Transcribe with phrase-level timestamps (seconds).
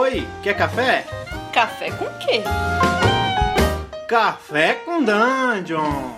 [0.00, 1.04] Oi, quer café?
[1.52, 2.44] Café com quê?
[4.08, 6.12] Café com Dungeon!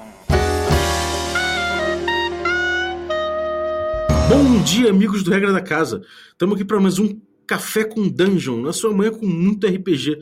[4.28, 6.02] Bom dia, amigos do Regra da Casa.
[6.30, 10.18] Estamos aqui para mais um Café com Dungeon, na sua manhã com muito RPG.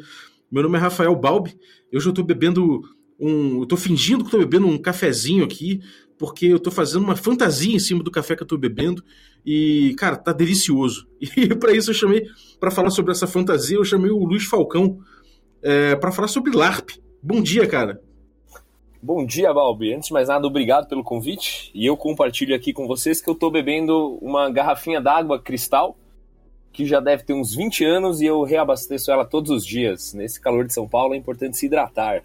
[0.49, 1.59] Meu nome é Rafael Balbi.
[1.91, 2.83] Eu já estou bebendo
[3.19, 3.63] um.
[3.63, 5.81] Eu tô fingindo que estou bebendo um cafezinho aqui,
[6.17, 9.03] porque eu estou fazendo uma fantasia em cima do café que eu estou bebendo.
[9.51, 11.09] E, cara, tá delicioso.
[11.35, 12.27] E para isso eu chamei,
[12.61, 14.99] para falar sobre essa fantasia, eu chamei o Luiz Falcão
[15.63, 16.91] é, para falar sobre LARP.
[17.23, 17.99] Bom dia, cara.
[19.03, 19.95] Bom dia, Balbi.
[19.95, 21.71] Antes de mais nada, obrigado pelo convite.
[21.75, 25.97] E eu compartilho aqui com vocês que eu estou bebendo uma garrafinha d'água cristal,
[26.71, 30.13] que já deve ter uns 20 anos, e eu reabasteço ela todos os dias.
[30.13, 32.23] Nesse calor de São Paulo é importante se hidratar.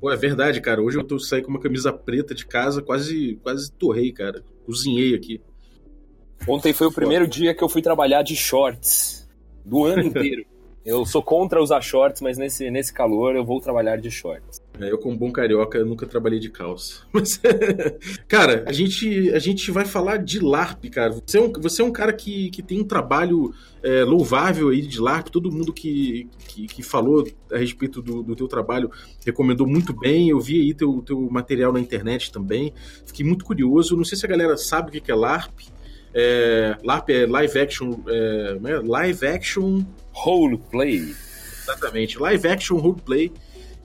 [0.00, 0.82] Pô, é verdade, cara.
[0.82, 4.42] Hoje eu tô saindo com uma camisa preta de casa, quase, quase torrei, cara.
[4.66, 5.40] Cozinhei aqui.
[6.46, 9.28] Ontem foi o primeiro dia que eu fui trabalhar de shorts.
[9.64, 10.44] Do ano inteiro.
[10.84, 14.62] Eu sou contra usar shorts, mas nesse, nesse calor eu vou trabalhar de shorts.
[14.80, 17.02] É, eu, como bom carioca, nunca trabalhei de calça.
[17.12, 17.38] Mas,
[18.26, 21.12] cara, a gente, a gente vai falar de LARP, cara.
[21.12, 24.80] Você é um, você é um cara que, que tem um trabalho é, louvável aí
[24.80, 25.28] de LARP.
[25.28, 28.90] Todo mundo que, que, que falou a respeito do, do, teu trabalho
[29.24, 30.30] recomendou muito bem.
[30.30, 32.72] Eu vi aí teu, teu material na internet também.
[33.04, 33.94] Fiquei muito curioso.
[33.98, 35.68] Não sei se a galera sabe o que é LARP.
[36.14, 37.94] É, LARP é Live Action.
[38.06, 38.80] É, é?
[38.82, 39.84] live Action.
[40.12, 41.14] Roleplay.
[41.62, 43.32] Exatamente, Live Action Roleplay.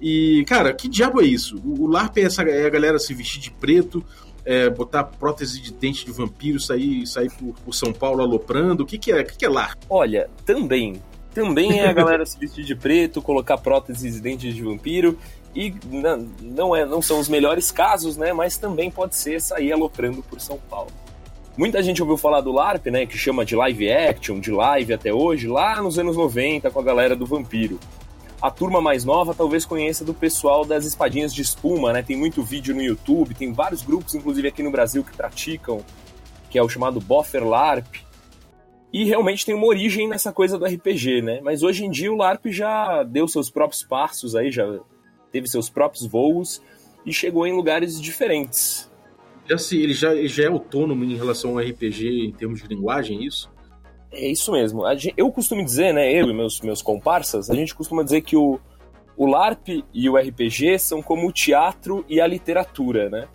[0.02, 1.62] E, cara, que diabo é isso?
[1.64, 4.04] O, LARP é, essa, é a galera se vestir de preto,
[4.44, 8.84] é, botar prótese de dente de vampiro, sair, sair por, por São Paulo aloprando.
[8.84, 9.22] O que, que é?
[9.22, 9.78] O que, que é LARP?
[9.90, 11.02] Olha, também.
[11.34, 15.18] Também é a galera se vestir de preto, colocar próteses de dentes de vampiro.
[15.54, 18.34] E não, não, é, não são os melhores casos, né?
[18.34, 20.92] Mas também pode ser sair aloprando por São Paulo.
[21.58, 25.14] Muita gente ouviu falar do LARP, né, que chama de live action, de live até
[25.14, 27.80] hoje, lá nos anos 90 com a galera do Vampiro.
[28.42, 32.04] A turma mais nova talvez conheça do pessoal das espadinhas de espuma, né?
[32.04, 35.80] Tem muito vídeo no YouTube, tem vários grupos, inclusive aqui no Brasil, que praticam,
[36.50, 38.02] que é o chamado Boffer LARP.
[38.92, 41.40] E realmente tem uma origem nessa coisa do RPG, né?
[41.42, 44.82] Mas hoje em dia o LARP já deu seus próprios passos aí, já
[45.32, 46.62] teve seus próprios voos
[47.06, 48.94] e chegou em lugares diferentes
[49.58, 53.20] se, ele, já, ele já é autônomo em relação ao RPG em termos de linguagem,
[53.20, 53.50] é isso?
[54.12, 54.84] É isso mesmo.
[55.16, 58.60] Eu costumo dizer, né, eu e meus, meus comparsas, a gente costuma dizer que o,
[59.18, 63.28] o LARP e o RPG são como o teatro e a literatura, né?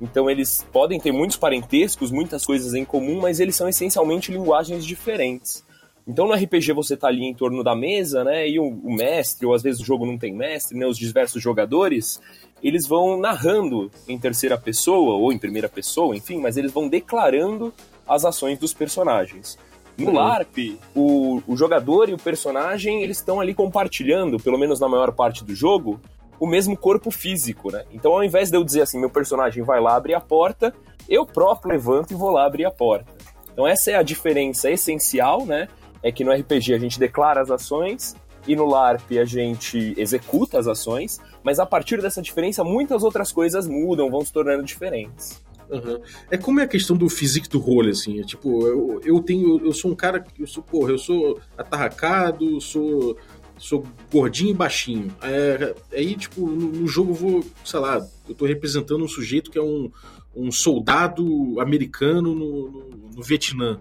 [0.00, 4.84] Então eles podem ter muitos parentescos, muitas coisas em comum, mas eles são essencialmente linguagens
[4.84, 5.64] diferentes.
[6.06, 8.48] Então no RPG você tá ali em torno da mesa, né?
[8.48, 10.86] E o, o mestre, ou às vezes o jogo não tem mestre, né?
[10.86, 12.20] Os diversos jogadores,
[12.62, 17.72] eles vão narrando em terceira pessoa ou em primeira pessoa, enfim, mas eles vão declarando
[18.06, 19.58] as ações dos personagens.
[19.96, 20.14] No uhum.
[20.14, 25.12] LARP, o, o jogador e o personagem eles estão ali compartilhando, pelo menos na maior
[25.12, 26.00] parte do jogo,
[26.38, 27.84] o mesmo corpo físico, né?
[27.92, 30.74] Então, ao invés de eu dizer assim, meu personagem vai lá abrir a porta,
[31.08, 33.12] eu próprio levanto e vou lá abrir a porta.
[33.52, 35.68] Então, essa é a diferença essencial, né?
[36.02, 38.16] É que no RPG a gente declara as ações
[38.46, 43.32] e no LARP a gente executa as ações, mas a partir dessa diferença muitas outras
[43.32, 45.42] coisas mudam, vão se tornando diferentes.
[45.70, 46.00] Uhum.
[46.30, 48.18] É como é a questão do físico do role, assim.
[48.20, 49.64] É, tipo, eu, eu tenho.
[49.64, 50.24] Eu sou um cara.
[50.38, 53.16] Eu sou, porra, eu sou atarracado, sou.
[53.56, 55.14] Sou gordinho e baixinho.
[55.20, 59.50] É, aí, tipo, no, no, jogo eu vou, sei lá, eu tô representando um sujeito
[59.50, 59.90] que é um,
[60.34, 63.78] um soldado americano no, no, no Vietnã.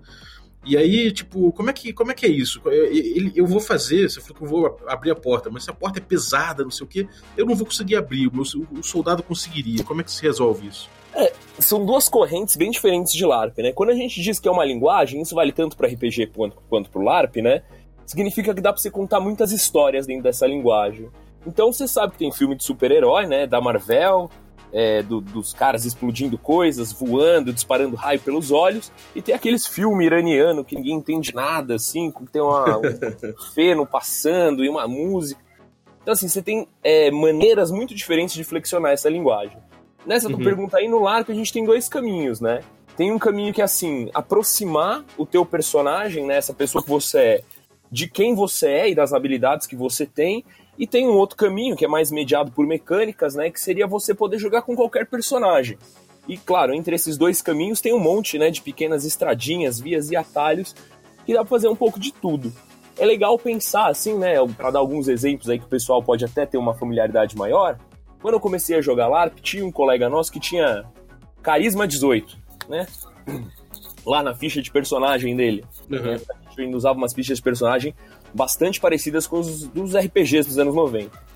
[0.66, 2.62] E aí, tipo, como é que, como é, que é isso?
[2.66, 5.74] Eu, eu vou fazer, você falou que eu vou abrir a porta, mas se a
[5.74, 8.84] porta é pesada, não sei o quê, eu não vou conseguir abrir, o, meu, o
[8.84, 9.84] soldado conseguiria.
[9.84, 10.90] Como é que se resolve isso?
[11.14, 13.72] É, são duas correntes bem diferentes de LARP, né?
[13.72, 16.90] Quando a gente diz que é uma linguagem, isso vale tanto para RPG quanto, quanto
[16.90, 17.64] para o LARP, né?
[18.06, 21.10] Significa que dá para você contar muitas histórias dentro dessa linguagem.
[21.46, 23.48] Então você sabe que tem filme de super-herói, né?
[23.48, 24.30] Da Marvel,
[24.72, 30.06] é, do, dos caras explodindo coisas, voando, disparando raio pelos olhos, e tem aqueles filmes
[30.06, 32.82] iraniano que ninguém entende nada, assim, que tem uma, um
[33.54, 35.42] feno passando e uma música.
[36.02, 39.58] Então, assim, você tem é, maneiras muito diferentes de flexionar essa linguagem.
[40.06, 40.38] Nessa uhum.
[40.38, 42.62] tu pergunta aí no LARP, a gente tem dois caminhos, né?
[42.96, 47.20] Tem um caminho que é assim, aproximar o teu personagem, né, essa pessoa que você
[47.20, 47.42] é,
[47.92, 50.44] de quem você é e das habilidades que você tem,
[50.80, 53.52] e tem um outro caminho que é mais mediado por mecânicas, né?
[53.52, 55.78] Que seria você poder jogar com qualquer personagem.
[56.26, 60.16] E claro, entre esses dois caminhos tem um monte, né, de pequenas estradinhas, vias e
[60.16, 60.74] atalhos
[61.26, 62.54] que dá para fazer um pouco de tudo.
[62.98, 66.46] É legal pensar assim, né, para dar alguns exemplos aí que o pessoal pode até
[66.46, 67.78] ter uma familiaridade maior.
[68.22, 70.86] Quando eu comecei a jogar LARP, tinha um colega nosso que tinha
[71.42, 72.38] carisma 18,
[72.70, 72.88] né?
[74.06, 75.66] Lá na ficha de personagem dele.
[75.90, 76.12] Uhum.
[76.12, 77.94] LARP ainda usava umas fichas de personagem
[78.34, 81.30] bastante parecidas com os dos RPGs dos anos 90.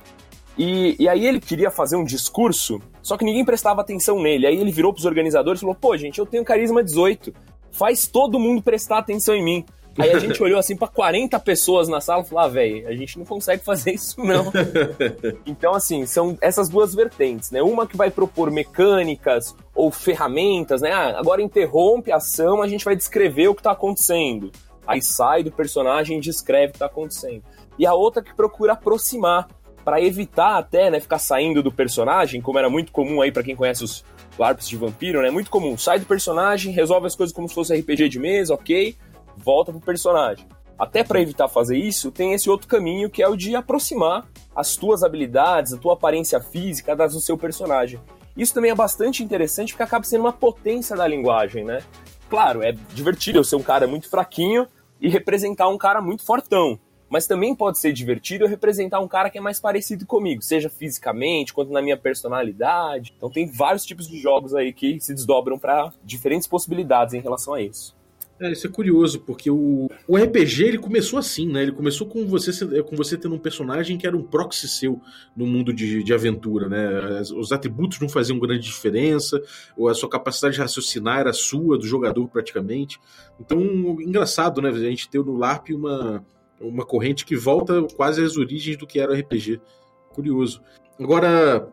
[0.58, 4.46] E, e aí ele queria fazer um discurso, só que ninguém prestava atenção nele.
[4.46, 7.34] Aí ele virou pros organizadores e falou: pô, gente, eu tenho carisma 18,
[7.72, 9.66] faz todo mundo prestar atenção em mim.
[9.98, 12.96] Aí a gente olhou assim para 40 pessoas na sala e falou: ah, velho, a
[12.96, 14.52] gente não consegue fazer isso não.
[15.46, 17.62] então, assim, são essas duas vertentes, né?
[17.64, 20.92] Uma que vai propor mecânicas ou ferramentas, né?
[20.92, 24.52] Ah, agora interrompe a ação, a gente vai descrever o que tá acontecendo.
[24.86, 27.44] Aí sai do personagem e descreve o que tá acontecendo.
[27.78, 29.48] E a outra que procura aproximar,
[29.84, 33.56] para evitar até, né, ficar saindo do personagem, como era muito comum aí para quem
[33.56, 34.06] conhece os
[34.40, 35.30] LARPs de vampiro, né?
[35.30, 35.78] Muito comum.
[35.78, 38.96] Sai do personagem, resolve as coisas como se fosse RPG de mesa, ok
[39.38, 40.48] volta pro personagem.
[40.78, 44.76] Até para evitar fazer isso, tem esse outro caminho que é o de aproximar as
[44.76, 48.00] tuas habilidades, a tua aparência física das do seu personagem.
[48.36, 51.84] Isso também é bastante interessante porque acaba sendo uma potência da linguagem, né?
[52.30, 54.68] Claro, é divertido eu ser um cara muito fraquinho
[55.04, 56.80] e representar um cara muito fortão.
[57.10, 60.70] Mas também pode ser divertido eu representar um cara que é mais parecido comigo, seja
[60.70, 63.14] fisicamente, quanto na minha personalidade.
[63.16, 67.54] Então tem vários tipos de jogos aí que se desdobram para diferentes possibilidades em relação
[67.54, 67.96] a isso.
[68.40, 71.62] É, isso é curioso, porque o, o RPG ele começou assim, né?
[71.62, 72.52] Ele começou com você,
[72.84, 75.00] com você tendo um personagem que era um proxy seu
[75.36, 77.22] no mundo de, de aventura, né?
[77.36, 79.42] Os atributos não faziam grande diferença,
[79.78, 83.00] ou a sua capacidade de raciocinar era sua, do jogador praticamente.
[83.40, 83.62] Então,
[84.02, 84.70] engraçado, né?
[84.70, 86.26] A gente ter no LARP uma,
[86.60, 89.62] uma corrente que volta quase às origens do que era o RPG.
[90.10, 90.62] Curioso.
[91.00, 91.72] Agora,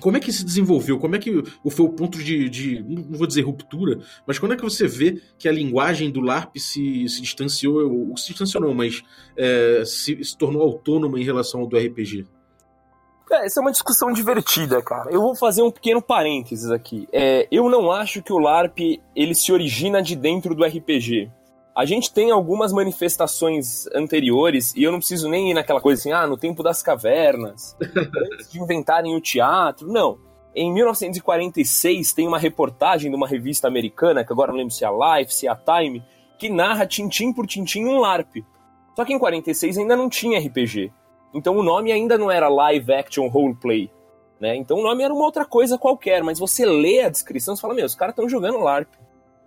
[0.00, 0.98] como é que se desenvolveu?
[0.98, 4.56] Como é que foi o ponto de, de, não vou dizer ruptura, mas quando é
[4.56, 8.74] que você vê que a linguagem do LARP se, se distanciou, ou se distanciou não,
[8.74, 9.02] mas
[9.36, 12.26] é, se, se, tornou autônoma em relação ao do RPG?
[13.30, 15.10] É, essa é uma discussão divertida, cara.
[15.10, 17.08] Eu vou fazer um pequeno parênteses aqui.
[17.12, 21.30] É, eu não acho que o LARP ele se origina de dentro do RPG.
[21.76, 26.10] A gente tem algumas manifestações anteriores, e eu não preciso nem ir naquela coisa assim,
[26.10, 27.76] ah, no tempo das cavernas,
[28.32, 29.86] antes de inventarem o teatro.
[29.86, 30.18] Não.
[30.54, 34.88] Em 1946 tem uma reportagem de uma revista americana, que agora não lembro se é
[34.88, 36.02] a Life, se é a Time,
[36.38, 38.36] que narra tintim por tintim um LARP.
[38.94, 40.90] Só que em 46 ainda não tinha RPG.
[41.34, 43.90] Então o nome ainda não era Live Action Roleplay.
[44.40, 44.56] Né?
[44.56, 47.74] Então o nome era uma outra coisa qualquer, mas você lê a descrição e fala,
[47.74, 48.88] meu, os caras estão jogando LARP.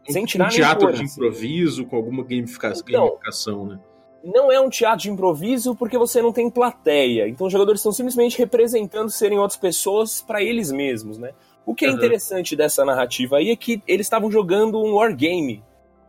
[0.08, 3.80] Sem tirar um teatro de improviso com alguma gamificação, então, gamificação, né?
[4.24, 7.28] Não é um teatro de improviso porque você não tem plateia.
[7.28, 11.32] Então os jogadores estão simplesmente representando serem outras pessoas para eles mesmos, né?
[11.66, 11.96] O que é uhum.
[11.96, 15.64] interessante dessa narrativa aí é que eles estavam jogando um wargame.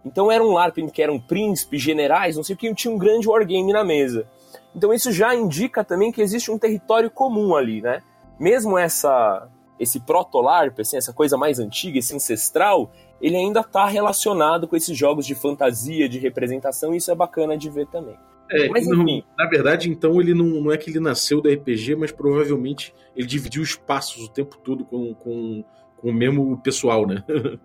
[0.04, 3.28] Então era um LARP que eram príncipes, generais, não sei o que, tinha um grande
[3.28, 4.26] wargame na mesa.
[4.74, 8.02] Então isso já indica também que existe um território comum ali, né?
[8.38, 9.46] Mesmo essa
[9.80, 14.96] esse proto-LARP, assim, essa coisa mais antiga, esse ancestral, ele ainda está relacionado com esses
[14.96, 18.16] jogos de fantasia, de representação, e isso é bacana de ver também.
[18.50, 19.04] É, mas, não,
[19.38, 23.26] na verdade, então, ele não, não é que ele nasceu da RPG, mas provavelmente ele
[23.26, 25.64] dividiu espaços o tempo todo com, com,
[25.96, 27.24] com o mesmo pessoal, né?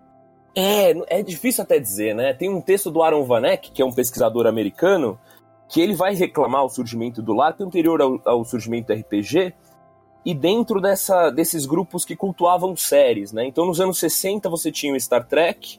[0.56, 2.32] é, é difícil até dizer, né?
[2.32, 5.18] Tem um texto do Aaron Vanek, que é um pesquisador americano,
[5.68, 9.52] que ele vai reclamar o surgimento do LARP anterior ao, ao surgimento do RPG,
[10.26, 13.46] e dentro dessa, desses grupos que cultuavam séries, né?
[13.46, 15.78] Então, nos anos 60 você tinha o Star Trek,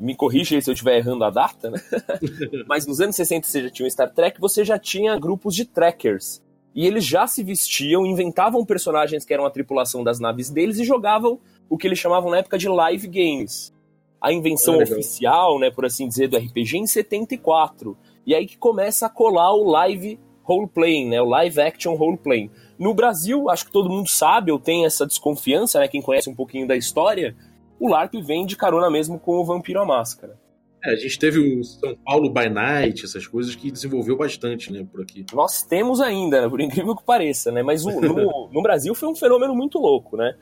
[0.00, 1.78] me corrija se eu estiver errando a data, né?
[2.66, 5.66] Mas nos anos 60 você já tinha o Star Trek, você já tinha grupos de
[5.66, 6.42] trackers.
[6.74, 10.84] E eles já se vestiam, inventavam personagens que eram a tripulação das naves deles e
[10.84, 13.74] jogavam o que eles chamavam na época de live games.
[14.18, 17.94] A invenção ah, oficial, né, por assim dizer, do RPG em 74.
[18.24, 22.50] E aí que começa a colar o live role-playing, né, o live action role-playing.
[22.78, 25.88] No Brasil, acho que todo mundo sabe, eu tenho essa desconfiança, né?
[25.88, 27.34] Quem conhece um pouquinho da história,
[27.80, 30.38] o LARP vem de carona mesmo com o Vampiro à Máscara.
[30.84, 34.86] É, a gente teve o São Paulo by Night, essas coisas que desenvolveu bastante, né,
[34.90, 35.24] por aqui.
[35.32, 37.62] Nós temos ainda, né, por incrível que pareça, né?
[37.62, 40.34] Mas o, no, no Brasil foi um fenômeno muito louco, né?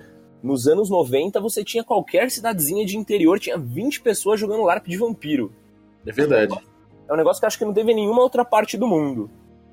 [0.43, 4.99] Nos anos 90, você tinha qualquer cidadezinha de interior, tinha 20 pessoas jogando LARP de
[4.99, 5.50] vampiro.
[6.07, 6.55] É verdade.
[7.09, 9.31] É um negócio que acho que não teve em nenhuma outra parte do mundo.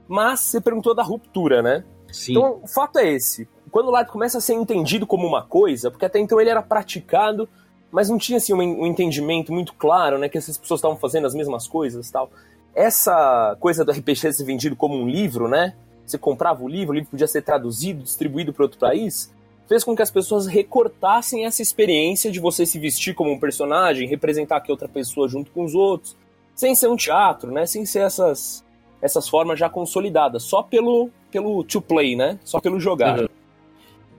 [0.08, 1.84] Mas você perguntou da ruptura, né?
[2.12, 2.32] Sim.
[2.32, 3.48] Então, o fato é esse.
[3.72, 6.62] Quando o lado começa a ser entendido como uma coisa, porque até então ele era
[6.62, 7.48] praticado,
[7.92, 10.30] mas não tinha assim, um, entendimento muito claro, né?
[10.30, 12.30] Que essas pessoas estavam fazendo as mesmas coisas tal.
[12.74, 15.76] Essa coisa do RPG ser vendido como um livro, né?
[16.06, 19.32] Você comprava o livro, o livro podia ser traduzido, distribuído para outro país,
[19.68, 24.08] fez com que as pessoas recortassem essa experiência de você se vestir como um personagem,
[24.08, 26.16] representar aqui outra pessoa junto com os outros,
[26.54, 27.66] sem ser um teatro, né?
[27.66, 28.64] Sem ser essas
[29.02, 32.38] essas formas já consolidadas, só pelo, pelo to play, né?
[32.44, 33.22] Só pelo jogar.
[33.22, 33.28] Uhum.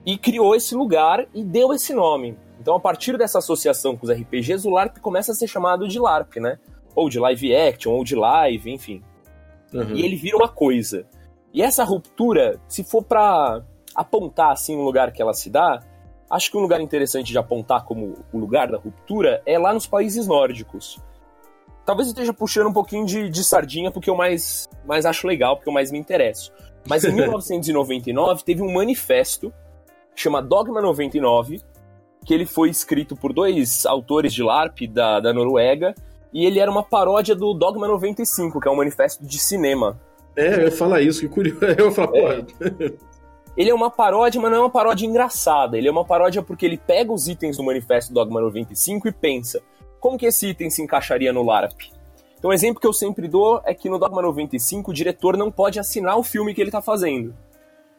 [0.05, 2.37] E criou esse lugar e deu esse nome.
[2.59, 5.99] Então, a partir dessa associação com os RPGs, o LARP começa a ser chamado de
[5.99, 6.57] LARP, né?
[6.95, 9.01] ou de live action, ou de live, enfim.
[9.73, 9.95] Uhum.
[9.95, 11.05] E ele vira uma coisa.
[11.53, 13.63] E essa ruptura, se for pra
[13.95, 15.81] apontar assim um lugar que ela se dá,
[16.29, 19.87] acho que um lugar interessante de apontar como o lugar da ruptura é lá nos
[19.87, 20.99] países nórdicos.
[21.85, 25.57] Talvez eu esteja puxando um pouquinho de, de sardinha porque eu mais, mais acho legal,
[25.57, 26.51] porque eu mais me interesso.
[26.87, 29.53] Mas em 1999 teve um manifesto
[30.15, 31.61] chama Dogma 99,
[32.25, 35.93] que ele foi escrito por dois autores de LARP da, da Noruega,
[36.31, 39.99] e ele era uma paródia do Dogma 95, que é um manifesto de cinema.
[40.35, 41.63] É, eu falar isso, que curioso.
[41.77, 42.45] Eu falar, porra.
[43.55, 45.77] Ele é uma paródia, mas não é uma paródia engraçada.
[45.77, 49.61] Ele é uma paródia porque ele pega os itens do manifesto Dogma 95 e pensa:
[49.99, 51.79] como que esse item se encaixaria no LARP?
[52.43, 55.49] Então, um exemplo que eu sempre dou é que no Dogma 95 o diretor não
[55.49, 57.33] pode assinar o filme que ele está fazendo.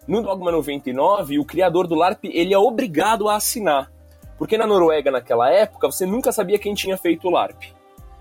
[0.07, 3.91] No Dogma 99, o criador do LARP ele é obrigado a assinar.
[4.37, 7.73] Porque na Noruega, naquela época, você nunca sabia quem tinha feito o LARP.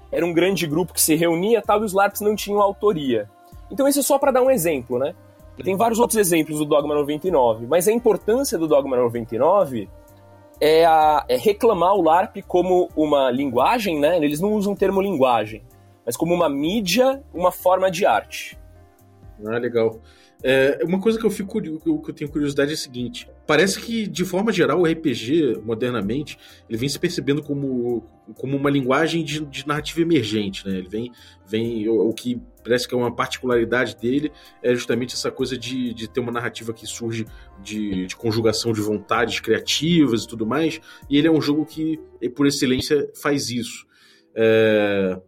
[0.09, 3.29] Era um grande grupo que se reunia tal, e os LARPs não tinham autoria.
[3.69, 5.13] Então, isso é só para dar um exemplo, né?
[5.61, 9.89] Tem vários outros exemplos do Dogma 99, mas a importância do Dogma 99
[10.61, 14.15] é, a, é reclamar o LARP como uma linguagem, né?
[14.15, 15.61] Eles não usam o termo linguagem,
[16.05, 18.57] mas como uma mídia, uma forma de arte.
[19.45, 20.01] Ah, legal.
[20.45, 24.05] É, uma coisa que eu, fico, que eu tenho curiosidade é a seguinte: parece que,
[24.05, 26.37] de forma geral, o RPG, modernamente,
[26.69, 28.03] ele vem se percebendo como,
[28.35, 30.67] como uma linguagem de, de narrativa emergente.
[30.67, 30.79] Né?
[30.79, 31.11] Ele vem,
[31.47, 34.31] vem o, o, que parece que é uma particularidade dele
[34.61, 37.25] é justamente essa coisa de, de ter uma narrativa que surge
[37.61, 40.81] de, de conjugação de vontades criativas e tudo mais.
[41.09, 41.97] E ele é um jogo que,
[42.35, 43.87] por excelência, faz isso.
[44.35, 45.21] É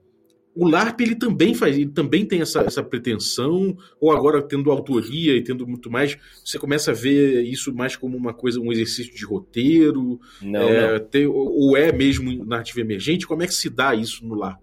[0.56, 5.36] o LARP ele também faz, ele também tem essa, essa pretensão, ou agora tendo autoria
[5.36, 9.14] e tendo muito mais, você começa a ver isso mais como uma coisa, um exercício
[9.14, 11.06] de roteiro, não, é, não.
[11.06, 13.28] Ter, ou é mesmo narrativa emergente?
[13.28, 14.62] Como é que se dá isso no LARP?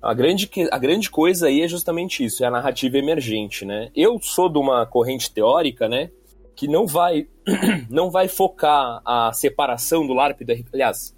[0.00, 3.90] A grande, a grande coisa aí é justamente isso, é a narrativa emergente, né?
[3.94, 6.10] Eu sou de uma corrente teórica, né,
[6.54, 7.28] que não vai
[7.90, 11.15] não vai focar a separação do LARP do aliás,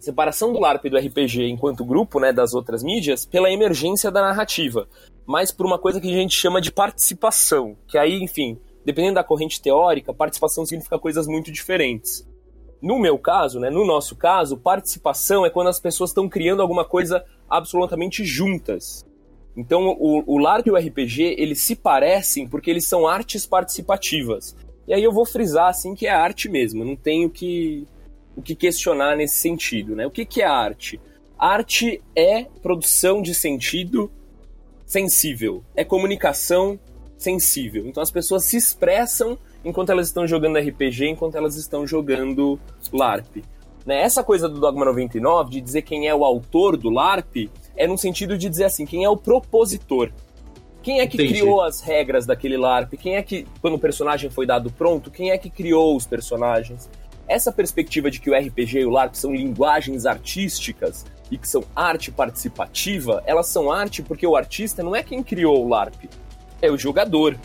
[0.00, 4.22] separação do LARP e do RPG enquanto grupo, né, das outras mídias, pela emergência da
[4.22, 4.88] narrativa,
[5.26, 9.24] mas por uma coisa que a gente chama de participação, que aí, enfim, dependendo da
[9.24, 12.26] corrente teórica, participação significa coisas muito diferentes.
[12.80, 16.84] No meu caso, né, no nosso caso, participação é quando as pessoas estão criando alguma
[16.84, 19.04] coisa absolutamente juntas.
[19.54, 24.56] Então, o, o LARP e o RPG, eles se parecem porque eles são artes participativas.
[24.88, 27.86] E aí eu vou frisar, assim, que é arte mesmo, não tenho que
[28.36, 29.94] o que questionar nesse sentido.
[29.94, 30.06] Né?
[30.06, 31.00] O que, que é arte?
[31.38, 34.10] Arte é produção de sentido
[34.86, 36.78] sensível, é comunicação
[37.16, 37.86] sensível.
[37.86, 42.58] Então as pessoas se expressam enquanto elas estão jogando RPG, enquanto elas estão jogando
[42.92, 43.44] LARP.
[43.86, 44.02] Né?
[44.02, 47.96] Essa coisa do Dogma 99, de dizer quem é o autor do LARP, é no
[47.96, 50.10] sentido de dizer assim, quem é o propositor.
[50.82, 51.40] Quem é que Entendi.
[51.40, 52.94] criou as regras daquele LARP?
[52.94, 56.88] Quem é que, quando o personagem foi dado pronto, quem é que criou os personagens?
[57.30, 61.62] Essa perspectiva de que o RPG e o LARP são linguagens artísticas e que são
[61.76, 66.10] arte participativa, elas são arte porque o artista não é quem criou o LARP,
[66.60, 67.38] é o jogador.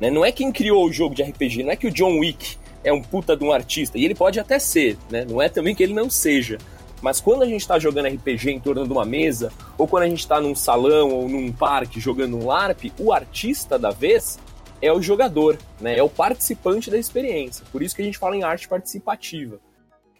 [0.00, 0.08] Né?
[0.08, 2.92] Não é quem criou o jogo de RPG, não é que o John Wick é
[2.92, 5.26] um puta de um artista, e ele pode até ser, né?
[5.28, 6.56] não é também que ele não seja.
[7.02, 10.08] Mas quando a gente está jogando RPG em torno de uma mesa, ou quando a
[10.08, 14.38] gente está num salão ou num parque jogando um LARP, o artista da vez
[14.82, 15.96] é o jogador, né?
[15.98, 17.64] É o participante da experiência.
[17.72, 19.58] Por isso que a gente fala em arte participativa.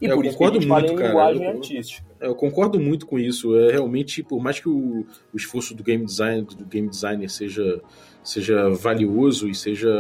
[0.01, 1.09] E É, eu por isso que a gente fala em muito, cara.
[1.09, 2.05] linguagem Eu- artística.
[2.21, 3.57] Eu concordo muito com isso.
[3.59, 7.81] É realmente, por mais que o, o esforço do game design, do game designer seja,
[8.23, 9.91] seja valioso e seja,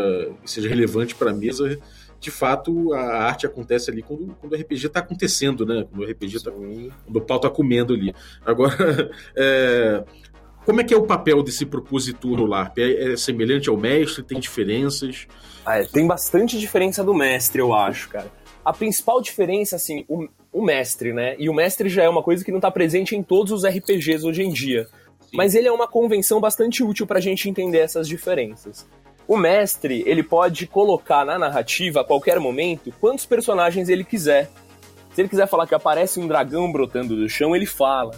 [0.45, 1.79] seja relevante para a mesa,
[2.19, 5.87] de fato a arte acontece ali quando, quando o RPG está acontecendo, né?
[5.91, 8.15] Quando o RPG tá, quando o pau tá comendo ali.
[8.45, 10.03] Agora, é,
[10.65, 12.79] como é que é o papel desse propositor no LARP?
[12.79, 14.23] É, é semelhante ao mestre?
[14.23, 15.27] Tem diferenças?
[15.65, 18.31] Ah, é, tem bastante diferença do mestre, eu acho, cara.
[18.65, 21.37] A principal diferença, assim, o, o mestre, né?
[21.39, 24.27] E o mestre já é uma coisa que não tá presente em todos os RPGs
[24.27, 24.87] hoje em dia.
[25.33, 28.87] Mas ele é uma convenção bastante útil pra gente entender essas diferenças.
[29.27, 34.51] O mestre, ele pode colocar na narrativa, a qualquer momento, quantos personagens ele quiser.
[35.13, 38.13] Se ele quiser falar que aparece um dragão brotando do chão, ele fala.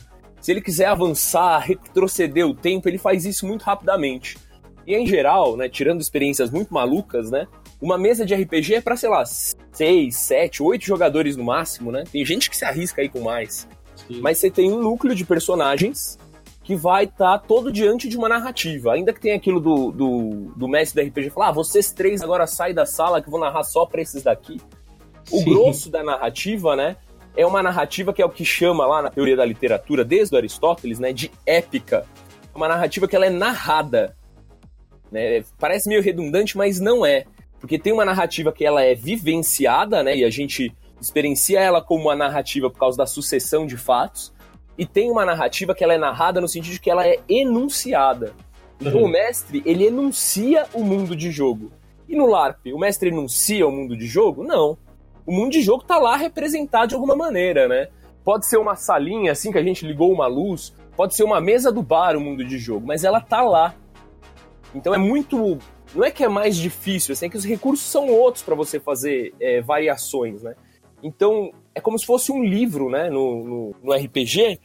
[0.46, 4.38] Se ele quiser avançar, retroceder o tempo, ele faz isso muito rapidamente.
[4.86, 7.48] E em geral, né, tirando experiências muito malucas, né,
[7.82, 9.24] uma mesa de RPG é pra, sei lá,
[9.72, 12.04] seis, sete, oito jogadores no máximo, né?
[12.12, 13.66] Tem gente que se arrisca aí com mais.
[14.20, 16.16] Mas você tem um núcleo de personagens
[16.62, 18.92] que vai estar todo diante de uma narrativa.
[18.92, 22.46] Ainda que tenha aquilo do, do, do mestre do RPG falar, ah, vocês três agora
[22.46, 24.60] saem da sala que eu vou narrar só pra esses daqui.
[25.28, 25.44] O Sim.
[25.44, 26.96] grosso da narrativa, né,
[27.36, 30.38] é uma narrativa que é o que chama lá na teoria da literatura, desde o
[30.38, 32.06] Aristóteles, né, de épica.
[32.52, 34.16] É uma narrativa que ela é narrada.
[35.12, 35.44] Né?
[35.58, 37.26] Parece meio redundante, mas não é.
[37.60, 42.04] Porque tem uma narrativa que ela é vivenciada, né, e a gente experiencia ela como
[42.04, 44.32] uma narrativa por causa da sucessão de fatos,
[44.78, 48.34] e tem uma narrativa que ela é narrada no sentido de que ela é enunciada.
[48.80, 49.06] Então uhum.
[49.06, 51.70] o mestre, ele enuncia o mundo de jogo.
[52.08, 54.42] E no LARP, o mestre enuncia o mundo de jogo?
[54.42, 54.78] Não
[55.26, 57.88] o mundo de jogo tá lá representado de alguma maneira, né?
[58.24, 61.72] Pode ser uma salinha assim que a gente ligou uma luz, pode ser uma mesa
[61.72, 63.74] do bar o mundo de jogo, mas ela tá lá.
[64.74, 65.58] Então é muito.
[65.94, 68.78] Não é que é mais difícil, assim, é que os recursos são outros para você
[68.78, 70.54] fazer é, variações, né?
[71.02, 73.08] Então é como se fosse um livro, né?
[73.10, 74.60] No, no, no RPG,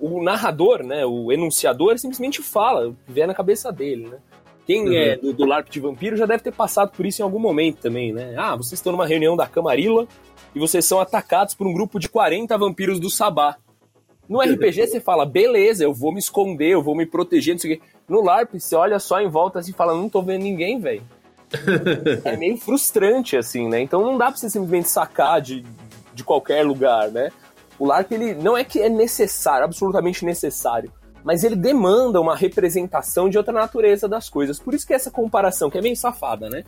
[0.00, 1.04] o narrador, né?
[1.04, 4.18] O enunciador simplesmente fala, o vier na cabeça dele, né?
[4.66, 4.94] Quem uhum.
[4.94, 7.78] é do, do LARP de vampiro já deve ter passado por isso em algum momento
[7.78, 8.34] também, né?
[8.36, 10.06] Ah, vocês estão numa reunião da Camarilla
[10.54, 13.56] e vocês são atacados por um grupo de 40 vampiros do Sabá.
[14.26, 17.74] No RPG você fala, beleza, eu vou me esconder, eu vou me proteger, não sei
[17.74, 17.86] o quê.
[18.08, 21.02] No LARP você olha só em volta assim e fala, não tô vendo ninguém, velho.
[22.24, 23.82] é meio frustrante, assim, né?
[23.82, 25.62] Então não dá pra você simplesmente sacar de,
[26.14, 27.30] de qualquer lugar, né?
[27.78, 30.90] O LARP, ele não é que é necessário, absolutamente necessário
[31.24, 34.60] mas ele demanda uma representação de outra natureza das coisas.
[34.60, 36.62] Por isso que essa comparação, que é meio safada, né?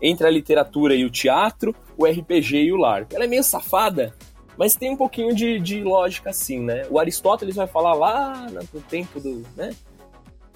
[0.00, 3.14] Entre a literatura e o teatro, o RPG e o LARP.
[3.14, 4.14] Ela é meio safada,
[4.56, 6.86] mas tem um pouquinho de, de lógica assim, né?
[6.90, 9.74] O Aristóteles vai falar lá no tempo do, né?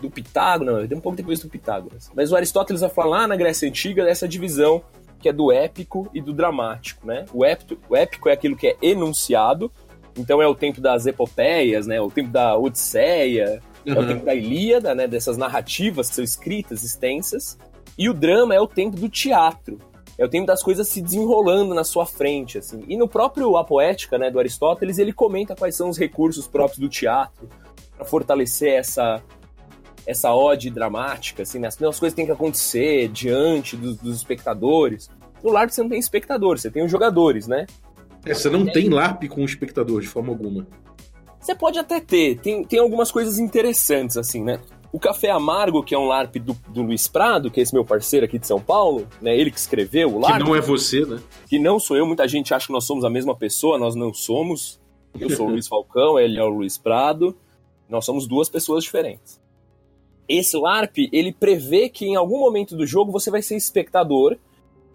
[0.00, 2.10] Do Pitágoras, tem um pouco depois do Pitágoras.
[2.14, 4.84] Mas o Aristóteles vai falar lá na Grécia Antiga dessa divisão
[5.18, 7.24] que é do épico e do dramático, né?
[7.32, 9.72] O épico, o épico é aquilo que é enunciado,
[10.16, 12.00] então é o tempo das epopeias, né?
[12.00, 13.94] O tempo da Odisseia, uhum.
[13.94, 15.06] é o tempo da Ilíada, né?
[15.06, 17.58] Dessas narrativas que são escritas, extensas.
[17.98, 19.78] E o drama é o tempo do teatro.
[20.18, 22.82] É o tempo das coisas se desenrolando na sua frente, assim.
[22.88, 26.78] E no próprio A Poética, né, do Aristóteles, ele comenta quais são os recursos próprios
[26.78, 27.48] do teatro
[27.94, 29.22] para fortalecer essa
[30.06, 31.66] essa ode dramática, assim, né?
[31.66, 35.10] As coisas têm que acontecer diante dos, dos espectadores.
[35.42, 37.66] No LARP você não tem espectadores, você tem os jogadores, né?
[38.26, 40.66] É, você não tem LARP com o espectador de forma alguma.
[41.38, 44.60] Você pode até ter, tem, tem algumas coisas interessantes, assim, né?
[44.92, 47.84] O Café Amargo, que é um LARP do, do Luiz Prado, que é esse meu
[47.84, 49.36] parceiro aqui de São Paulo, né?
[49.36, 50.38] Ele que escreveu o LARP.
[50.38, 51.20] Que não é você, né?
[51.48, 54.12] Que não sou eu, muita gente acha que nós somos a mesma pessoa, nós não
[54.12, 54.80] somos.
[55.18, 57.36] Eu sou o Luiz Falcão, ele é o Luiz Prado.
[57.88, 59.40] Nós somos duas pessoas diferentes.
[60.28, 64.36] Esse LARP, ele prevê que em algum momento do jogo você vai ser espectador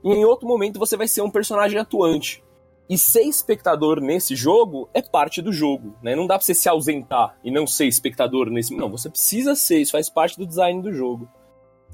[0.04, 2.44] e em outro momento você vai ser um personagem atuante.
[2.92, 6.14] E ser espectador nesse jogo é parte do jogo, né?
[6.14, 8.76] Não dá pra você se ausentar e não ser espectador nesse.
[8.76, 11.26] Não, você precisa ser, isso faz parte do design do jogo.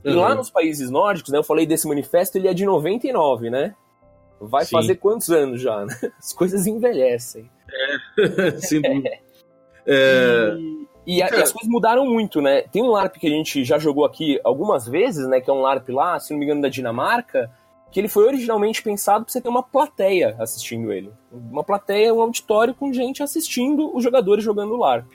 [0.03, 1.37] E lá nos países nórdicos, né?
[1.37, 3.75] Eu falei desse manifesto, ele é de 99, né?
[4.41, 4.71] Vai Sim.
[4.71, 5.95] fazer quantos anos já, né?
[6.17, 7.47] As coisas envelhecem.
[8.17, 9.19] É, sem dúvida.
[9.85, 10.55] É...
[11.05, 12.63] E, e, a, e, as coisas mudaram muito, né?
[12.63, 15.39] Tem um LARP que a gente já jogou aqui algumas vezes, né?
[15.41, 17.51] Que é um LARP lá, se não me engano, da Dinamarca,
[17.91, 21.11] que ele foi originalmente pensado para você ter uma plateia assistindo ele.
[21.31, 25.11] Uma plateia, um auditório com gente assistindo os jogadores jogando o LARP.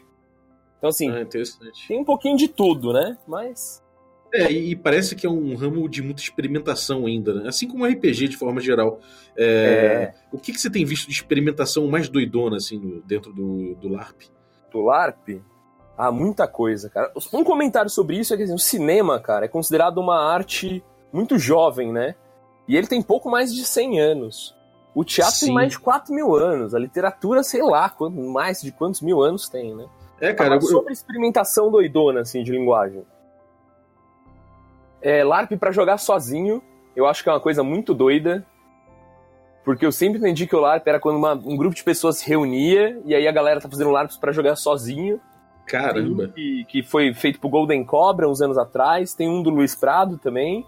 [0.79, 1.25] Então, assim, ah,
[1.87, 3.17] tem um pouquinho de tudo, né?
[3.27, 3.81] Mas.
[4.35, 7.49] É, e parece que é um ramo de muita experimentação ainda, né?
[7.49, 8.99] Assim como o RPG de forma geral.
[9.37, 9.45] É...
[9.45, 10.15] É...
[10.33, 13.89] O que, que você tem visto de experimentação mais doidona, assim, no, dentro do, do
[13.89, 14.23] LARP?
[14.73, 15.41] Do LARP?
[15.97, 17.13] Ah, muita coisa, cara.
[17.33, 20.83] Um comentário sobre isso é que assim, o cinema, cara, é considerado uma arte
[21.13, 22.17] muito jovem, né?
[22.73, 24.57] E ele tem pouco mais de 100 anos.
[24.95, 25.47] O teatro Sim.
[25.47, 26.75] tem mais de 4 mil anos.
[26.75, 27.95] A literatura, sei lá,
[28.33, 29.85] mais de quantos mil anos tem, né?
[30.19, 30.55] É, cara.
[30.55, 30.63] Eu...
[30.63, 33.05] Sobre experimentação doidona, assim, de linguagem.
[35.03, 36.63] É, LARP para jogar sozinho,
[36.97, 38.43] eu acho que é uma coisa muito doida.
[39.67, 42.27] Porque eu sempre entendi que o LARP era quando uma, um grupo de pessoas se
[42.27, 45.21] reunia e aí a galera tá fazendo LARPs para jogar sozinho.
[45.67, 46.29] Caramba!
[46.29, 49.13] Que, que foi feito pro Golden Cobra uns anos atrás.
[49.13, 50.65] Tem um do Luiz Prado também.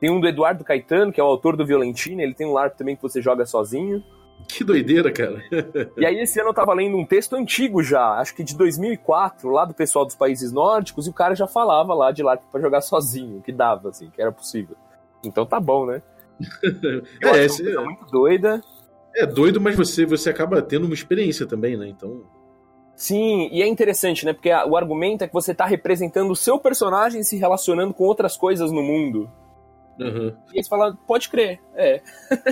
[0.00, 2.76] Tem um do Eduardo Caetano, que é o autor do Violentino, ele tem um LARP
[2.76, 4.02] também que você joga sozinho.
[4.46, 5.42] Que doideira, cara.
[5.96, 9.50] e aí, esse ano eu tava lendo um texto antigo já, acho que de 2004,
[9.50, 12.60] lá do pessoal dos países nórdicos, e o cara já falava lá de LARP pra
[12.60, 14.76] jogar sozinho, que dava, assim, que era possível.
[15.24, 16.00] Então tá bom, né?
[17.20, 17.68] Eu é, esse...
[17.68, 18.62] é muito doida.
[19.16, 21.88] É doido, mas você, você acaba tendo uma experiência também, né?
[21.88, 22.22] Então.
[22.94, 24.32] Sim, e é interessante, né?
[24.32, 28.36] Porque o argumento é que você tá representando o seu personagem se relacionando com outras
[28.36, 29.30] coisas no mundo.
[29.98, 30.32] Uhum.
[30.52, 32.00] E eles falam, pode crer, é.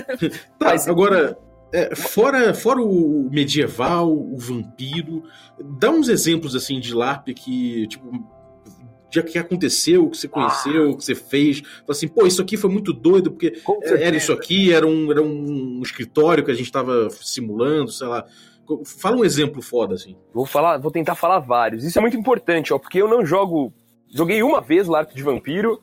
[0.59, 1.37] tá, Mas, agora,
[1.71, 5.23] é, fora, fora o medieval, o vampiro,
[5.79, 8.11] dá uns exemplos assim de LARP que, tipo,
[9.09, 10.97] já que aconteceu, que você conheceu, ah.
[10.97, 11.59] que você fez.
[11.61, 15.21] Fala assim, pô, isso aqui foi muito doido, porque era isso aqui, era um, era
[15.21, 18.25] um escritório que a gente estava simulando, sei lá.
[18.99, 20.17] Fala um exemplo foda, assim.
[20.33, 21.85] Vou falar, vou tentar falar vários.
[21.85, 23.73] Isso é muito importante, ó, porque eu não jogo.
[24.09, 25.81] Joguei uma vez LARP de vampiro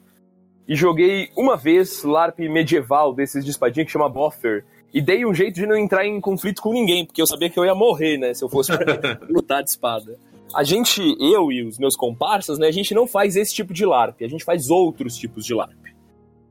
[0.67, 4.65] e joguei uma vez LARP medieval desses de espadinha que chama Boffer.
[4.93, 7.59] E dei um jeito de não entrar em conflito com ninguém, porque eu sabia que
[7.59, 8.73] eu ia morrer, né, se eu fosse
[9.29, 10.17] lutar de espada.
[10.55, 13.85] A gente, eu e os meus comparsas, né, a gente não faz esse tipo de
[13.85, 15.85] LARP, a gente faz outros tipos de LARP.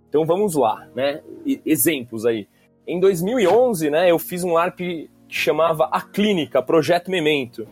[0.10, 1.22] Então vamos lá, né?
[1.66, 2.48] Exemplos aí.
[2.86, 7.66] Em 2011, né, eu fiz um LARP que chamava A Clínica, Projeto Memento,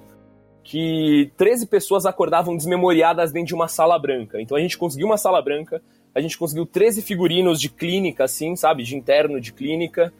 [0.63, 4.41] que 13 pessoas acordavam desmemoriadas dentro de uma sala branca.
[4.41, 5.81] Então a gente conseguiu uma sala branca,
[6.13, 8.83] a gente conseguiu 13 figurinos de clínica, assim, sabe?
[8.83, 10.13] De interno de clínica.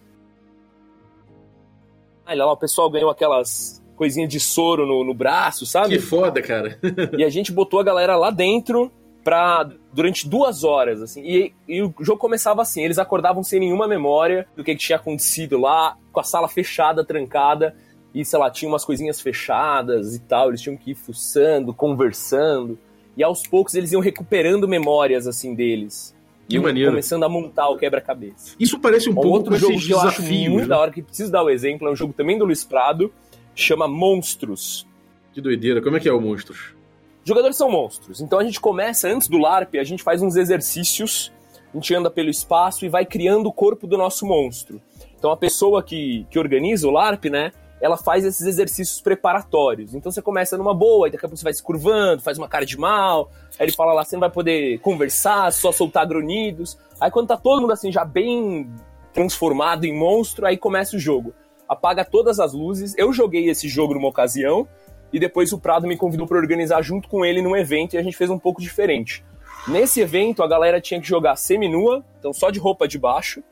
[2.26, 5.98] Olha lá, o pessoal ganhou aquelas coisinhas de soro no, no braço, sabe?
[5.98, 6.80] Que foda, cara.
[7.18, 8.92] e a gente botou a galera lá dentro
[9.24, 11.22] pra, durante duas horas, assim.
[11.24, 14.96] E, e, o jogo começava assim: eles acordavam sem nenhuma memória do que, que tinha
[14.96, 17.76] acontecido lá, com a sala fechada, trancada.
[18.14, 20.50] E, sei lá, tinha umas coisinhas fechadas e tal.
[20.50, 22.78] Eles tinham que ir fuçando, conversando.
[23.15, 26.15] E aos poucos eles iam recuperando memórias, assim, deles.
[26.47, 26.91] Que e maneiro.
[26.91, 28.56] começando a montar o quebra-cabeça.
[28.60, 30.65] Isso parece um, um pouco outro jogo que eu acho muito né?
[30.65, 33.12] da hora, que preciso dar o exemplo, é um jogo também do Luiz Prado,
[33.56, 34.88] chama Monstros.
[35.34, 35.82] Que doideira.
[35.82, 36.76] Como é que é o Monstros?
[37.24, 38.19] Jogadores são monstros.
[38.19, 41.32] Então a gente começa antes do LARP, a gente faz uns exercícios,
[41.71, 44.82] a gente anda pelo espaço e vai criando o corpo do nosso monstro.
[45.17, 49.96] Então a pessoa que, que organiza o LARP, né, ela faz esses exercícios preparatórios.
[49.96, 52.48] Então você começa numa boa, e daqui a pouco você vai se curvando, faz uma
[52.48, 56.78] cara de mal, aí ele fala lá, você não vai poder conversar, só soltar grunhidos.
[57.00, 58.70] Aí quando tá todo mundo assim já bem
[59.13, 61.34] transformado em monstro, aí começa o jogo.
[61.67, 62.94] Apaga todas as luzes.
[62.98, 64.67] Eu joguei esse jogo numa ocasião,
[65.12, 68.04] e depois o Prado me convidou para organizar junto com ele num evento e a
[68.04, 69.24] gente fez um pouco diferente.
[69.67, 73.44] Nesse evento, a galera tinha que jogar semi-nua, então só de roupa de baixo.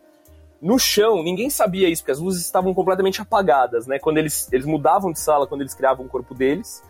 [0.62, 3.98] No chão, ninguém sabia isso, porque as luzes estavam completamente apagadas, né?
[3.98, 6.84] Quando eles, eles mudavam de sala, quando eles criavam o corpo deles.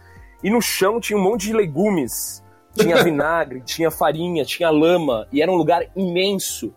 [0.44, 2.44] E no chão tinha um monte de legumes.
[2.76, 6.74] Tinha vinagre, tinha farinha, tinha lama, e era um lugar imenso.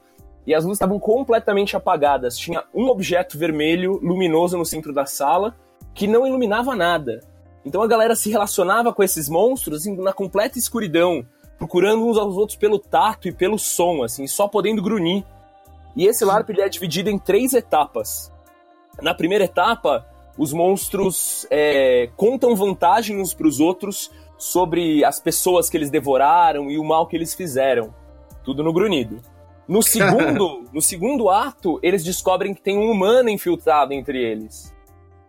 [0.47, 2.37] E as luzes estavam completamente apagadas.
[2.37, 5.57] Tinha um objeto vermelho luminoso no centro da sala
[5.95, 7.21] que não iluminava nada.
[7.65, 11.25] Então a galera se relacionava com esses monstros assim, na completa escuridão,
[11.59, 15.25] procurando uns aos outros pelo tato e pelo som, assim, só podendo grunhir.
[15.95, 18.33] E esse LARP ele é dividido em três etapas.
[19.01, 25.69] Na primeira etapa, os monstros é, contam vantagem uns para os outros sobre as pessoas
[25.69, 27.95] que eles devoraram e o mal que eles fizeram.
[28.43, 29.21] Tudo no grunhido.
[29.69, 34.75] No segundo, no segundo ato, eles descobrem que tem um humano infiltrado entre eles.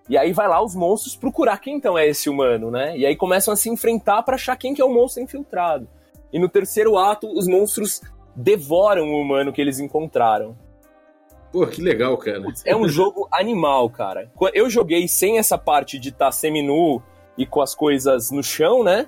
[0.10, 2.98] E aí vai lá os monstros procurar quem então é esse humano, né?
[2.98, 5.88] E aí começam a se enfrentar para achar quem que é o monstro infiltrado.
[6.32, 8.02] E no terceiro ato, os monstros
[8.36, 10.58] devoram o humano que eles encontraram.
[11.52, 12.42] Pô, que legal, cara.
[12.66, 14.32] É um jogo animal, cara.
[14.54, 17.02] Eu joguei sem essa parte de estar tá semi-nu
[17.38, 19.08] e com as coisas no chão, né?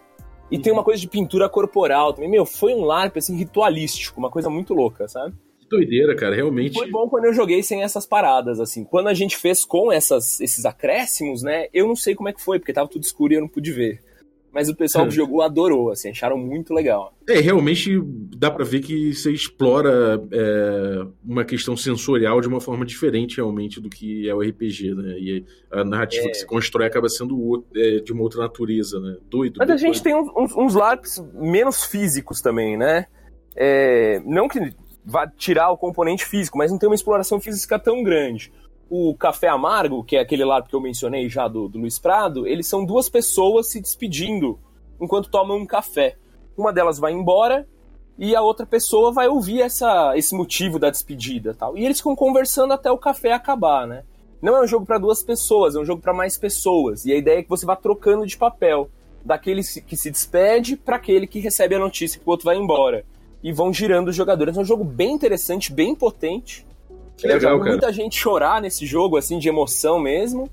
[0.52, 0.62] E uhum.
[0.62, 2.30] tem uma coisa de pintura corporal também.
[2.30, 4.20] Meu, foi um LARP, assim, ritualístico.
[4.20, 5.34] Uma coisa muito louca, sabe?
[5.60, 6.76] Que doideira, cara, realmente.
[6.78, 8.84] Foi bom quando eu joguei sem essas paradas, assim.
[8.84, 11.68] Quando a gente fez com essas, esses acréscimos, né?
[11.74, 13.72] Eu não sei como é que foi, porque tava tudo escuro e eu não pude
[13.72, 14.04] ver.
[14.56, 17.14] Mas o pessoal que jogou adorou, assim, acharam muito legal.
[17.28, 17.92] É, realmente
[18.38, 23.82] dá para ver que você explora é, uma questão sensorial de uma forma diferente, realmente,
[23.82, 25.16] do que é o RPG, né?
[25.20, 26.30] E a narrativa É.
[26.30, 29.18] que se constrói acaba sendo o- é, de uma outra natureza, né?
[29.30, 29.58] Doido.
[29.60, 30.32] Mas a doido, gente doido.
[30.34, 33.08] tem uns, uns, LARPs menos físicos também, né?
[33.58, 34.60] É, não que
[35.04, 38.52] vá tirar o componente físico, mas não tem uma exploração física tão grande.
[38.90, 42.46] O Café Amargo, que é aquele LARP que eu mencionei já do, do Luiz Prado,
[42.46, 44.60] eles são duas pessoas se despedindo
[45.02, 46.18] enquanto tomam um café.
[46.58, 47.68] Uma delas vai embora
[48.18, 51.78] e a outra pessoa vai ouvir essa, esse motivo da despedida tal.
[51.78, 54.04] E eles ficam conversando até o café acabar, né?
[54.42, 57.06] Não é um jogo para duas pessoas, é um jogo para mais pessoas.
[57.06, 58.90] E a ideia é que você vá trocando de papel
[59.24, 63.04] daquele que se despede para aquele que recebe a notícia que o outro vai embora.
[63.44, 64.56] E vão girando os jogadores.
[64.56, 66.66] É um jogo bem interessante, bem potente.
[67.18, 70.50] Que legal, Eu já vi muita gente chorar nesse jogo, assim, de emoção mesmo.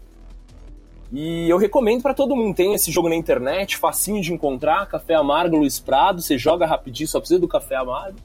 [1.12, 2.54] E eu recomendo pra todo mundo.
[2.54, 4.86] Tem esse jogo na internet, facinho de encontrar.
[4.86, 6.22] Café Amargo, Luiz Prado.
[6.22, 8.18] Você joga rapidinho, só precisa do Café Amargo.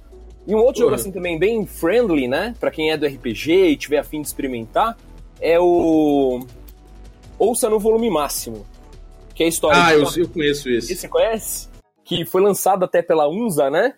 [0.45, 1.01] E um outro jogo, Porra.
[1.01, 2.55] assim, também bem friendly, né?
[2.59, 4.95] Pra quem é do RPG e tiver afim de experimentar,
[5.41, 6.39] é o.
[7.37, 8.65] Ouça no volume máximo.
[9.35, 10.93] Que é a história Ah, de eu, eu conheço esse.
[10.93, 11.67] esse você conhece?
[12.05, 13.93] Que foi lançado até pela Unza, né?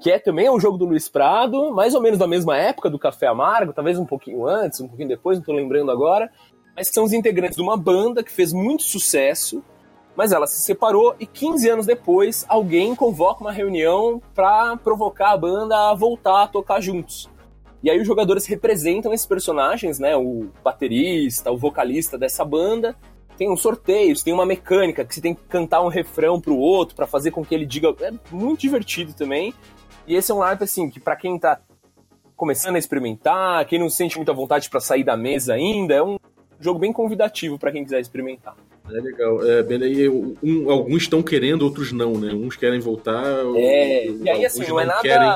[0.00, 2.98] Que é também um jogo do Luiz Prado, mais ou menos da mesma época do
[2.98, 6.30] Café Amargo, talvez um pouquinho antes, um pouquinho depois, não tô lembrando agora.
[6.74, 9.62] Mas são os integrantes de uma banda que fez muito sucesso,
[10.14, 15.36] mas ela se separou e 15 anos depois alguém convoca uma reunião pra provocar a
[15.36, 17.28] banda a voltar a tocar juntos.
[17.82, 20.16] E aí os jogadores representam esses personagens, né?
[20.16, 22.96] O baterista, o vocalista dessa banda,
[23.36, 26.94] tem uns sorteios, tem uma mecânica que você tem que cantar um refrão pro outro
[26.96, 27.94] para fazer com que ele diga.
[28.00, 29.54] É muito divertido também.
[30.06, 31.60] E esse é um LARP, assim, que para quem tá
[32.36, 36.18] começando a experimentar, quem não sente muita vontade para sair da mesa ainda, é um
[36.60, 38.54] jogo bem convidativo para quem quiser experimentar.
[38.88, 39.44] É legal.
[39.44, 42.32] É, bem, aí, um, alguns estão querendo, outros não, né?
[42.32, 43.24] Uns querem voltar.
[43.56, 45.02] É, e aí assim, não é nada.
[45.02, 45.28] Querem...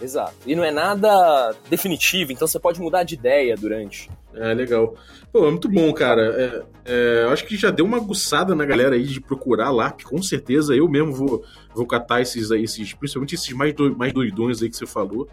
[0.00, 0.34] Exato.
[0.46, 4.08] E não é nada definitivo, então você pode mudar de ideia durante.
[4.38, 4.94] É, legal.
[5.32, 6.22] Pô, é muito bom, cara.
[6.22, 10.02] É, é, eu acho que já deu uma aguçada na galera aí de procurar LARP,
[10.02, 10.74] com certeza.
[10.74, 14.70] Eu mesmo vou, vou catar esses aí, esses, principalmente esses mais, do, mais doidões aí
[14.70, 15.28] que você falou.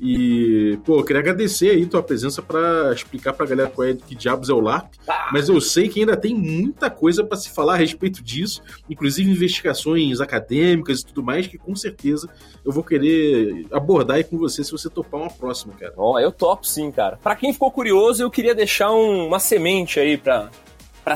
[0.00, 4.14] E, pô, eu queria agradecer aí tua presença para explicar pra galera qual é, que
[4.14, 4.94] diabos é o LARP.
[5.08, 5.30] Ah.
[5.32, 9.28] Mas eu sei que ainda tem muita coisa para se falar a respeito disso, inclusive
[9.28, 12.28] investigações acadêmicas e tudo mais, que com certeza
[12.64, 15.94] eu vou querer abordar aí com você se você topar uma próxima, cara.
[15.96, 17.16] Ó, oh, eu topo sim, cara.
[17.16, 20.48] Para quem ficou curioso, eu queria deixar um, uma semente aí pra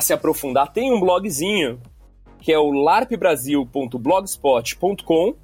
[0.01, 0.71] se aprofundar.
[0.71, 1.81] Tem um blogzinho
[2.39, 5.35] que é o larpbrasil.blogspot.com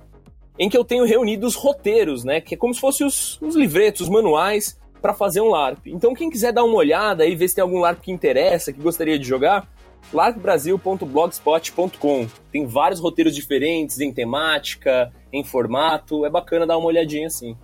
[0.60, 2.42] em que eu tenho reunido os roteiros, né?
[2.42, 5.88] Que é como se fossem os, os livretos, os manuais para fazer um LARP.
[5.88, 8.82] Então, quem quiser dar uma olhada e ver se tem algum LARP que interessa, que
[8.82, 9.66] gostaria de jogar,
[10.12, 12.28] larpbrasil.blogspot.com.
[12.52, 16.26] Tem vários roteiros diferentes em temática, em formato.
[16.26, 17.56] É bacana dar uma olhadinha assim.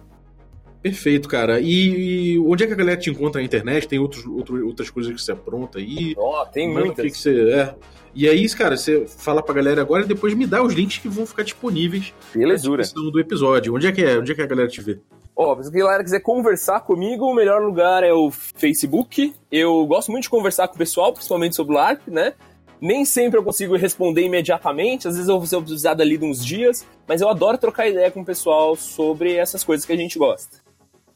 [0.86, 1.60] Perfeito, cara.
[1.60, 3.88] E, e, onde é que a galera te encontra na internet?
[3.88, 6.13] Tem outros, outro, outras coisas que você apronta aí?
[6.15, 7.04] Ó, oh, tem muitas.
[7.04, 7.76] Que que você, é.
[8.13, 11.10] E aí, cara, você fala pra galera agora e depois me dá os links que
[11.10, 12.84] vão ficar disponíveis Belezura.
[12.84, 13.74] na do episódio.
[13.74, 14.19] Onde é que é?
[14.19, 15.00] Onde é que a galera te vê?
[15.36, 19.34] Ó, oh, se a galera quiser conversar comigo, o melhor lugar é o Facebook.
[19.52, 22.34] Eu gosto muito de conversar com o pessoal, principalmente sobre o LARP, né?
[22.80, 26.86] Nem sempre eu consigo responder imediatamente, às vezes eu vou precisar dali de uns dias,
[27.08, 30.64] mas eu adoro trocar ideia com o pessoal sobre essas coisas que a gente gosta.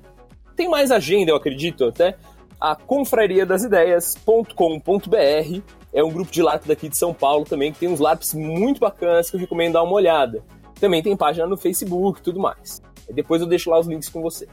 [0.56, 2.18] tem mais agenda, eu acredito até,
[2.60, 5.62] a confraria das ideias.com.br
[5.94, 8.80] é um grupo de LARP daqui de São Paulo também, que tem uns LARPs muito
[8.80, 10.44] bacanas que eu recomendo dar uma olhada.
[10.80, 12.82] Também tem página no Facebook e tudo mais.
[13.10, 14.48] Depois eu deixo lá os links com você.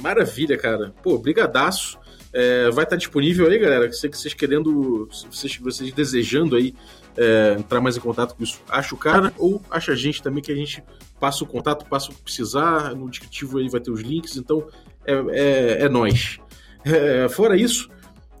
[0.00, 0.94] Maravilha, cara.
[1.02, 1.98] Pô, brigadaço.
[2.32, 3.92] É, vai estar disponível aí, galera.
[3.92, 6.74] Se vocês querendo, vocês, vocês desejando aí
[7.16, 10.42] é, entrar mais em contato com isso, acha o cara ou acha a gente também
[10.42, 10.82] que a gente
[11.18, 12.94] passa o contato, passa o que precisar.
[12.94, 14.36] No descritivo aí vai ter os links.
[14.36, 14.66] Então
[15.10, 16.38] é, é, é nós.
[16.84, 17.88] É, fora isso,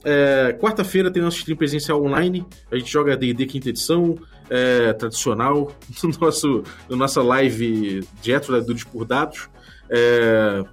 [0.04, 2.46] é, quarta-feira tem nosso stream presencial online.
[2.70, 4.16] A gente joga D&D quinta edição,
[4.48, 9.48] é, tradicional, no nosso, no nossa live direto da Dudes por Dados.
[9.90, 10.64] É,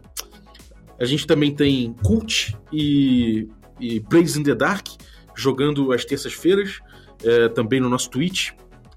[1.00, 3.48] a gente também tem Cult e,
[3.80, 4.88] e Blaze in the Dark,
[5.36, 6.80] jogando às terças-feiras,
[7.24, 8.52] é, também no nosso Twitch.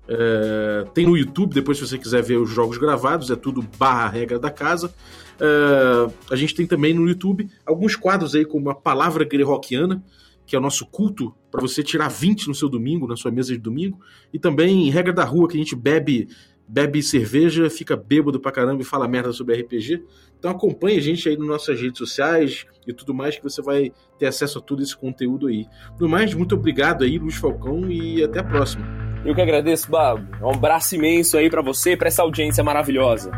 [0.09, 4.09] É, tem no YouTube, depois se você quiser ver os jogos gravados, é tudo barra
[4.09, 4.93] regra da casa.
[5.41, 10.05] Uh, a gente tem também no YouTube alguns quadros aí como a palavra greyhawkiana,
[10.47, 13.53] que é o nosso culto para você tirar 20 no seu domingo, na sua mesa
[13.53, 13.99] de domingo,
[14.33, 16.29] e também regra da rua que a gente bebe
[16.71, 20.05] bebe cerveja, fica bêbado pra caramba e fala merda sobre RPG.
[20.39, 23.93] Então acompanhe a gente aí nas nossas redes sociais e tudo mais que você vai
[24.19, 25.67] ter acesso a todo esse conteúdo aí.
[25.99, 28.87] No mais, muito obrigado aí, Luiz Falcão, e até a próxima.
[29.25, 30.25] Eu que agradeço, Babo.
[30.41, 33.33] Um abraço imenso aí para você, para essa audiência maravilhosa.